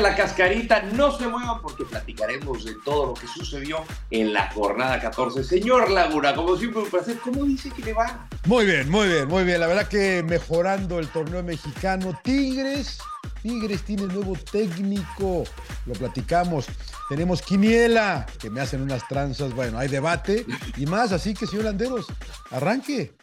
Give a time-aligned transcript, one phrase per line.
[0.00, 5.00] La cascarita, no se muevan porque platicaremos de todo lo que sucedió en la jornada
[5.00, 5.44] 14.
[5.44, 8.28] Señor Laguna, como siempre un placer, ¿cómo dice que le va?
[8.46, 9.60] Muy bien, muy bien, muy bien.
[9.60, 12.18] La verdad que mejorando el torneo mexicano.
[12.24, 12.98] Tigres,
[13.42, 15.44] Tigres tiene nuevo técnico,
[15.86, 16.66] lo platicamos.
[17.08, 20.44] Tenemos Quiniela, que me hacen unas tranzas, bueno, hay debate
[20.76, 22.06] y más, así que señor Landeros,
[22.50, 23.14] arranque.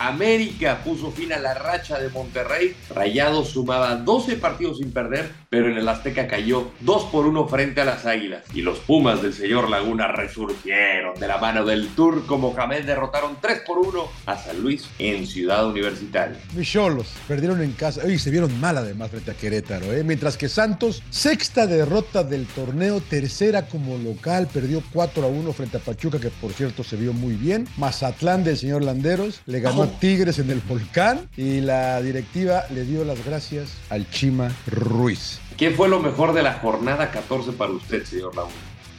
[0.00, 2.74] América puso fin a la racha de Monterrey.
[2.94, 7.82] Rayado sumaba 12 partidos sin perder, pero en el Azteca cayó 2 por 1 frente
[7.82, 8.44] a las Águilas.
[8.54, 12.84] Y los Pumas del señor Laguna resurgieron de la mano del turco Mohamed.
[12.84, 16.38] Derrotaron 3 por 1 a San Luis en Ciudad Universitaria.
[16.54, 19.92] Mis cholos perdieron en casa y se vieron mal además frente a Querétaro.
[19.92, 20.02] ¿eh?
[20.02, 25.76] Mientras que Santos, sexta derrota del torneo, tercera como local, perdió 4 a 1 frente
[25.76, 27.68] a Pachuca, que por cierto se vio muy bien.
[27.76, 32.84] Mazatlán del señor Landeros le ganó a Tigres en el volcán y la directiva le
[32.84, 35.40] dio las gracias al Chima Ruiz.
[35.56, 38.50] ¿Qué fue lo mejor de la jornada 14 para usted, señor Raúl?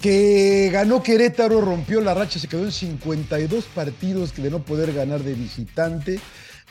[0.02, 5.22] Que ganó Querétaro, rompió la racha, se quedó en 52 partidos de no poder ganar
[5.24, 6.20] de visitante.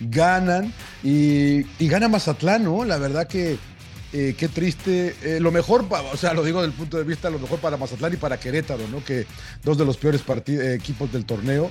[0.01, 0.73] Ganan
[1.05, 2.85] y, y gana Mazatlán, ¿no?
[2.85, 3.59] La verdad que
[4.13, 5.15] eh, qué triste.
[5.23, 8.13] Eh, lo mejor, o sea, lo digo del punto de vista, lo mejor para Mazatlán
[8.13, 9.05] y para Querétaro, ¿no?
[9.05, 9.27] Que
[9.63, 11.71] dos de los peores eh, equipos del torneo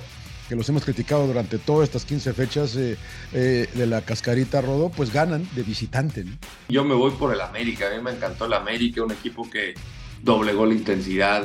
[0.50, 2.96] que los hemos criticado durante todas estas 15 fechas eh,
[3.32, 6.24] eh, de la cascarita Rodó, pues ganan de visitante.
[6.68, 9.74] Yo me voy por el América, a mí me encantó el América, un equipo que
[10.20, 11.44] doblegó la intensidad,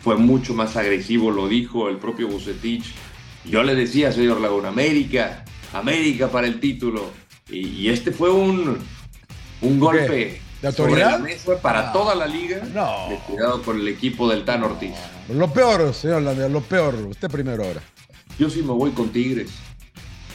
[0.00, 2.94] fue mucho más agresivo, lo dijo el propio Bucetich.
[3.44, 7.10] Yo le decía, señor Laguna, América, América para el título.
[7.50, 8.78] Y, este fue un,
[9.60, 11.22] un golpe ¿De autoridad?
[11.60, 12.62] para toda la liga.
[12.72, 13.20] No.
[13.26, 14.94] Cuidado con el equipo del Tan Ortiz.
[15.28, 16.94] Lo peor, señor Landia, lo peor.
[16.94, 17.82] Usted primero ahora.
[18.38, 19.50] Yo sí me voy con Tigres.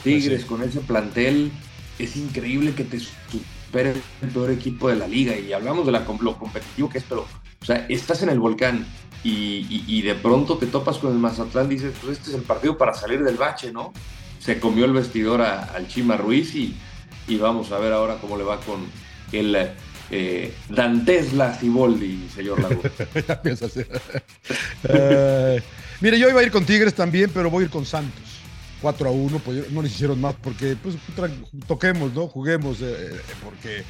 [0.03, 1.51] Tigres con ese plantel,
[1.97, 5.37] es increíble que te supere el peor equipo de la liga.
[5.37, 7.27] Y hablamos de la, lo competitivo que es, pero,
[7.61, 8.87] o sea, estás en el volcán
[9.23, 12.93] y, de pronto te topas con el Mazatlán, dices, pues este es el partido para
[12.93, 13.91] salir del bache, ¿no?
[14.39, 16.75] Se comió el vestidor al Chima Ruiz y,
[17.27, 18.85] y, vamos a ver ahora cómo le va con
[19.33, 19.55] el
[20.11, 22.89] eh, Dantesla Ciboldi, señor Laguna.
[23.27, 23.73] ya piensas.
[26.01, 28.39] Mire, yo iba a ir con Tigres también, pero voy a ir con Santos.
[28.81, 30.95] 4 a 1, pues no les hicieron más porque pues
[31.67, 32.27] toquemos, ¿no?
[32.27, 33.83] Juguemos, eh, eh, porque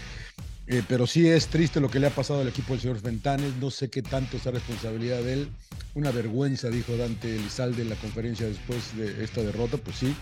[0.67, 3.55] eh, pero sí es triste lo que le ha pasado al equipo del señor Fentanes,
[3.59, 5.49] no sé qué tanto es la responsabilidad de él.
[5.95, 10.15] Una vergüenza, dijo Dante Elizalde en la conferencia después de esta derrota, pues sí.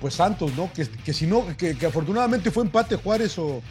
[0.00, 0.72] pues Santos, ¿no?
[0.72, 3.62] Que, que si no, que, que afortunadamente fue empate Juárez o,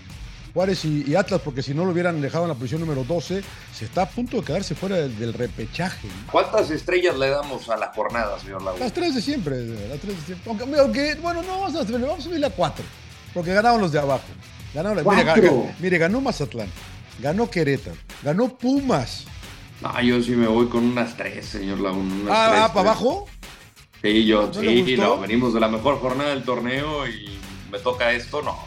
[0.54, 3.44] Juárez y, Atlas, porque si no lo hubieran dejado en la posición número 12,
[3.74, 6.08] se está a punto de quedarse fuera del, repechaje.
[6.32, 8.84] ¿Cuántas estrellas le damos a la jornada, señor Laguna?
[8.84, 10.52] Las tres de siempre, las tres de siempre.
[10.80, 12.84] Aunque, bueno, no vamos a, vamos a subirle a cuatro,
[13.34, 14.26] porque ganaron los de abajo.
[14.74, 16.70] Ganaron, mire, mire, ganó Mazatlán,
[17.20, 19.26] ganó Querétaro, ganó Pumas.
[19.82, 22.14] No, yo sí me voy con unas tres, señor Laguna.
[22.30, 23.28] ah, ah ¿para abajo?
[24.02, 27.38] Sí, yo, sí, no, venimos de la mejor jornada del torneo y
[27.72, 28.58] me toca esto, no,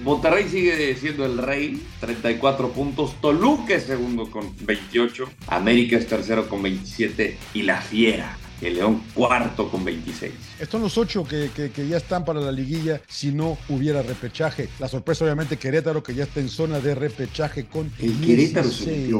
[0.00, 3.14] Monterrey sigue siendo el rey, 34 puntos.
[3.20, 5.24] Toluca es segundo con 28.
[5.48, 7.38] América es tercero con 27.
[7.54, 10.32] Y la Fiera, el León cuarto con 26.
[10.54, 11.50] Estos son los ocho que,
[11.88, 14.68] ya están para la liguilla si no hubiera repechaje.
[14.78, 19.12] La sorpresa obviamente Querétaro que ya está en zona de repechaje con el Querétaro se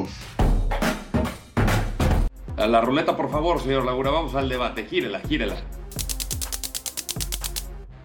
[2.57, 4.11] A la ruleta, por favor, señor Laguna.
[4.11, 4.87] Vamos al debate.
[4.87, 5.57] Gírela, gírela.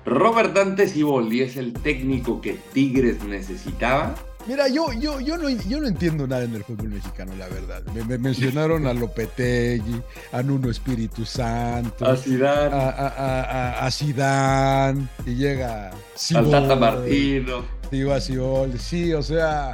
[0.08, 4.16] Robert Dante Siboldi es el técnico que Tigres necesitaba.
[4.48, 7.84] Mira, yo, yo, yo, no, yo no entiendo nada en el fútbol mexicano, la verdad.
[8.08, 10.02] Me, mencionaron a Lopetegui,
[10.32, 15.92] a Nuno Espíritu Santo, a Zidane, a, a, Zidane y llega
[16.36, 17.66] Al Tata Martino.
[17.92, 18.78] Digo a Siboldi.
[18.78, 19.74] Sí, o sea,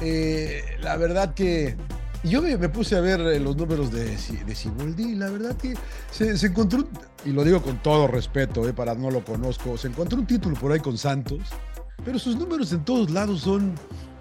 [0.00, 1.74] eh, la verdad que
[2.24, 5.74] yo me, puse a ver eh, los números de, de Siboldi la verdad que
[6.10, 6.86] se, encontró,
[7.24, 10.56] y lo digo con todo respeto, eh, para no lo conozco, se encontró un título
[10.56, 11.40] por ahí con Santos,
[12.04, 13.74] pero sus números en todos lados son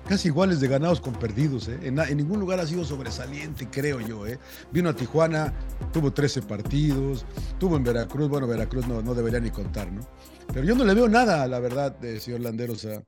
[0.07, 1.67] casi iguales de ganados con perdidos.
[1.67, 1.79] ¿eh?
[1.83, 4.25] En, ningún lugar ha sido sobresaliente, creo yo.
[4.25, 4.39] ¿eh?
[4.71, 5.53] Vino a Tijuana,
[5.91, 7.25] tuvo 13 partidos,
[7.59, 10.01] tuvo en Veracruz, bueno, Veracruz no, no debería ni contar, ¿no?
[10.53, 13.03] Pero yo no le veo nada, la verdad, de señor Landeros a,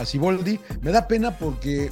[0.00, 0.04] a.
[0.82, 1.90] Me da pena porque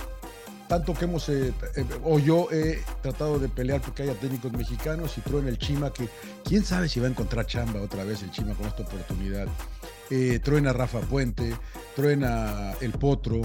[0.72, 5.14] tanto que hemos, eh, eh, o yo he tratado de pelear porque haya técnicos mexicanos
[5.18, 6.08] y en el Chima, que
[6.44, 9.48] quién sabe si va a encontrar chamba otra vez el Chima con esta oportunidad.
[10.08, 11.54] Eh, truena Rafa Puente,
[11.94, 13.42] truena el Potro,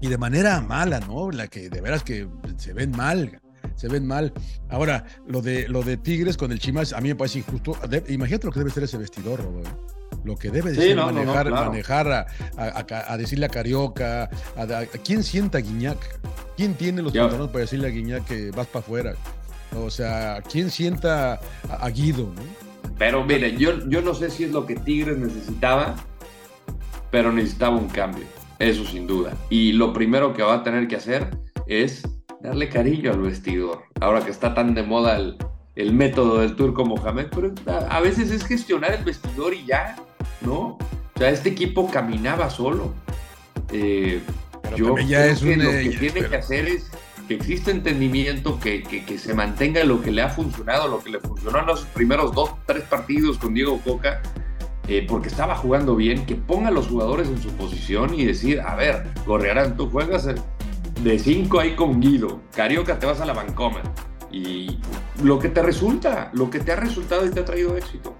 [0.00, 1.32] y de manera mala, ¿no?
[1.32, 3.40] La que de veras que se ven mal,
[3.74, 4.32] se ven mal.
[4.68, 7.76] Ahora, lo de, lo de Tigres con el Chimas, a mí me parece injusto.
[8.06, 9.62] imagínate lo que debe ser ese vestidor, Robo.
[10.28, 12.26] Lo que debe de ser manejar, manejar
[12.58, 15.98] a, decirle a Carioca, a, quién sienta a Guiñac,
[16.54, 19.14] quién tiene los pantalones para decirle a Guiñac que vas para afuera.
[19.74, 21.40] O sea, quién sienta
[21.70, 22.28] a, Guido,
[22.98, 25.96] Pero mire, yo, yo no sé si es lo que Tigres necesitaba,
[27.10, 28.26] pero necesitaba un cambio.
[28.58, 29.32] Eso sin duda.
[29.48, 31.30] Y lo primero que va a tener que hacer
[31.66, 32.02] es
[32.42, 33.84] darle cariño al vestidor.
[33.98, 37.54] Ahora que está tan de moda el, método del turco Mohamed, pero
[37.88, 39.96] a veces es gestionar el vestidor y ya,
[40.40, 40.78] ¿no?
[41.14, 42.94] O sea, este equipo caminaba solo.
[43.72, 44.22] Eh,
[44.76, 45.06] yo creo
[45.38, 46.90] que lo que tiene que hacer es
[47.26, 51.20] que exista entendimiento, que, que, se mantenga lo que le ha funcionado, lo que le
[51.20, 54.22] funcionó en los primeros dos, tres partidos con Diego Coca,
[54.88, 58.60] eh, porque estaba jugando bien, que ponga a los jugadores en su posición y decir,
[58.60, 60.26] a ver, Gorriarán, tú juegas
[61.02, 63.82] de 5 ahí con Guido, Carioca te vas a la Vancomer.
[64.30, 64.78] Y
[65.22, 68.16] lo que te resulta, lo que te ha resultado y te ha traído éxito.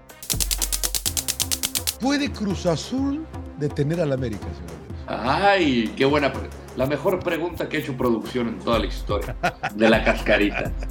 [1.99, 3.25] ¿Puede Cruz Azul
[3.59, 4.79] detener al América, señor?
[5.07, 6.31] Ay, qué buena.
[6.77, 9.35] La mejor pregunta que ha hecho producción en toda la historia
[9.75, 10.71] de la cascarita.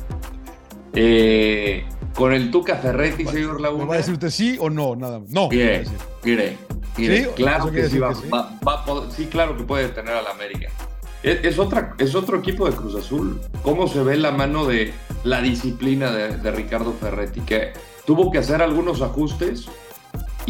[0.95, 1.85] Eh,
[2.15, 3.85] con el Tuca Ferretti, señor Laguna.
[3.85, 4.97] ¿Va a decir usted sí o no?
[4.97, 5.29] Nada más.
[5.31, 5.49] No.
[5.49, 5.85] Mire,
[6.25, 6.57] mire,
[6.97, 7.31] mire.
[7.37, 8.15] Claro que sí, va,
[9.11, 10.71] sí, claro que puede tener al América.
[11.23, 13.41] Es, otra, es otro equipo de Cruz Azul.
[13.63, 14.93] ¿Cómo se ve la mano de
[15.25, 17.41] la disciplina de, Ricardo Ferretti?
[17.41, 17.73] Que
[18.07, 19.69] tuvo que hacer algunos ajustes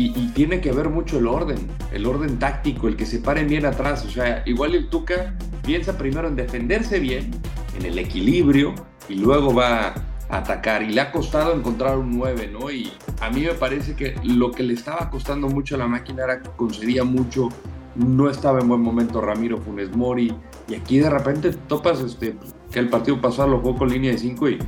[0.06, 1.58] y, tiene que ver mucho el orden,
[1.92, 4.04] el orden táctico, el que se paren bien atrás.
[4.04, 5.34] O sea, igual el Tuca
[5.64, 7.30] piensa primero en defenderse bien,
[7.78, 8.74] en el equilibrio,
[9.08, 9.94] y luego va
[10.28, 12.70] atacar y le ha costado encontrar un 9, ¿no?
[12.70, 16.24] Y a mí me parece que lo que le estaba costando mucho a la máquina
[16.24, 17.48] era que concedía mucho,
[17.96, 20.32] no estaba en buen momento Ramiro Funes Mori
[20.68, 22.36] y aquí de repente topas este,
[22.70, 24.58] que el partido pasado lo jugó con línea de 5 y,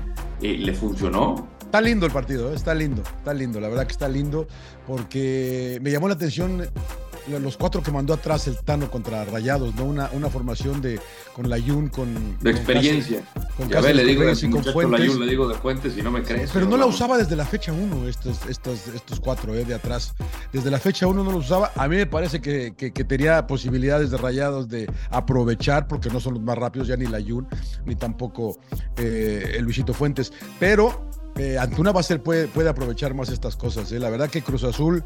[0.40, 1.49] y le funcionó.
[1.70, 2.56] Está lindo el partido, ¿eh?
[2.56, 4.48] está lindo, está lindo, la verdad que está lindo
[4.88, 6.68] porque me llamó la atención
[7.28, 9.84] los cuatro que mandó atrás el Tano contra Rayados, ¿no?
[9.84, 10.98] Una, una formación de
[11.34, 12.38] con la Yun, con.
[12.40, 13.22] De experiencia.
[13.56, 16.50] Con ya ve, le digo, de con le digo de Fuentes y no me crees.
[16.52, 20.14] Pero no la usaba desde la fecha 1, estos, estos, estos cuatro eh, de atrás.
[20.52, 21.70] Desde la fecha 1 no lo usaba.
[21.76, 26.34] A mí me parece que, que, tenía posibilidades de Rayados de aprovechar, porque no son
[26.34, 27.46] los más rápidos, ya ni la Yun,
[27.86, 28.58] ni tampoco
[28.96, 30.32] eh, el Luisito Fuentes.
[30.58, 33.90] Pero eh, Antuna va a ser, puede, puede aprovechar más estas cosas.
[33.92, 33.98] ¿eh?
[33.98, 35.04] La verdad que Cruz Azul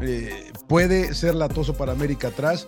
[0.00, 2.66] eh, puede ser latoso para América atrás.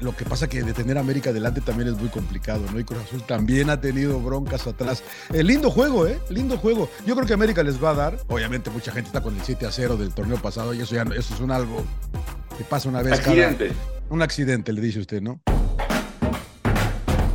[0.00, 2.78] Lo que pasa que detener a América adelante también es muy complicado, ¿no?
[2.78, 5.02] Y Cruz Azul también ha tenido broncas atrás.
[5.30, 6.18] Lindo juego, ¿eh?
[6.28, 6.88] Lindo juego.
[7.06, 8.18] Yo creo que América les va a dar.
[8.28, 11.02] Obviamente, mucha gente está con el 7 a 0 del torneo pasado y eso ya
[11.02, 11.84] eso es un algo
[12.56, 13.14] que pasa una vez.
[13.14, 13.72] Accidente.
[14.08, 15.40] un accidente, le dice usted, ¿no?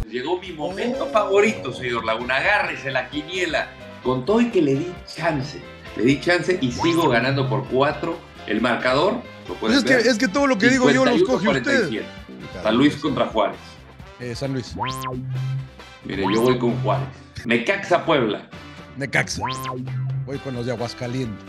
[0.10, 2.38] Llegó mi momento favorito, señor Laguna.
[2.38, 3.70] Agárrese la quiniela.
[4.08, 5.60] Con todo y que le di chance.
[5.98, 9.16] Le di chance y sigo ganando por cuatro el marcador,
[9.62, 12.06] lo es, Que, es que todo lo que digo yo lo escoge usted.
[12.64, 13.60] San Luis contra Juárez.
[14.22, 14.74] Eh, San Luis.
[16.06, 17.10] Mire, yo voy con Juárez.
[17.44, 18.48] Necaxa Puebla.
[18.96, 19.42] Necaxa.
[20.26, 21.46] Voy con los de Aguascalientes.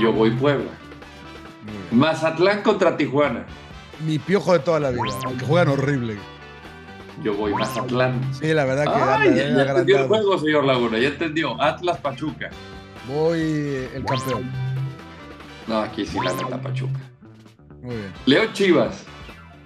[0.00, 0.72] Yo voy Puebla.
[1.92, 3.46] Mazatlán contra Tijuana.
[4.04, 6.18] Mi piojo de toda la vida, aunque juegan horrible.
[7.22, 8.20] Yo voy Mazatlán.
[8.34, 11.60] Sí, la verdad que Ay, ya, ya entendió el juego, señor Laguna, ya entendió.
[11.60, 12.50] Atlas Pachuca.
[13.08, 13.40] Voy
[13.94, 14.50] el campeón.
[15.66, 17.00] No, aquí sí la neta Pachuca.
[17.82, 18.12] Muy bien.
[18.26, 19.04] Leo Chivas.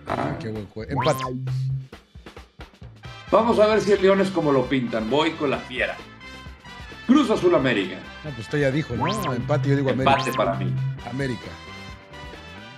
[0.06, 0.90] Ah, qué buen juego.
[0.92, 1.24] Empate.
[3.30, 5.08] Vamos a ver si el León es como lo pintan.
[5.08, 5.96] Voy con la fiera.
[7.06, 7.96] Cruz Azul América.
[8.24, 9.06] No, pues usted ya dijo, ¿no?
[9.32, 10.18] Empate, yo digo América.
[10.18, 10.72] Empate para mí.
[11.10, 11.46] América.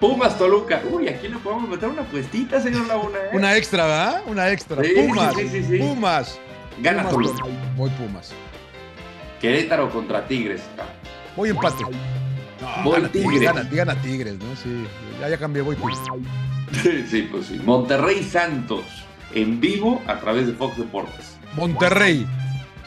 [0.02, 0.82] Pumas Toluca.
[0.90, 3.18] Uy, aquí le podemos meter una puestita, señor Laguna.
[3.18, 3.36] ¿eh?
[3.36, 4.22] Una extra, ¿verdad?
[4.26, 4.82] Una extra.
[4.82, 5.34] Sí, Pumas.
[5.36, 5.78] Sí.
[5.78, 6.40] Pumas.
[6.80, 7.44] Gana Toluca.
[7.76, 8.32] Voy Pumas.
[9.40, 10.60] Querétaro contra Tigres.
[11.36, 13.70] Voy empate voy gana, Tigres.
[13.70, 14.56] Gana, Tigres, ¿no?
[14.56, 14.86] Sí,
[15.20, 17.08] ya, ya cambié, voy Tigres.
[17.08, 17.60] sí, pues sí.
[17.64, 18.84] Monterrey Santos,
[19.34, 21.36] en vivo a través de Fox Deportes.
[21.54, 22.26] Monterrey.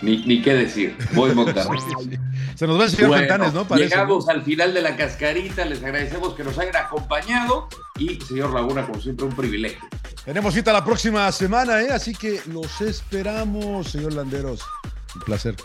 [0.02, 1.80] Ni, ni qué decir, voy Monterrey.
[2.56, 3.68] Se nos va el señor bueno, ¿no?
[3.68, 8.54] Parece, llegamos al final de la cascarita, les agradecemos que nos hayan acompañado y, señor
[8.54, 9.84] Laguna, como siempre, un privilegio.
[10.24, 11.92] Tenemos cita la próxima semana, ¿eh?
[11.92, 14.62] Así que los esperamos, señor Landeros.
[15.16, 15.56] Un placer.